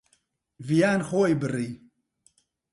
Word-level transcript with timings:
ڤیان 0.67 0.99
خۆی 1.07 1.33
بڕی. 1.41 1.69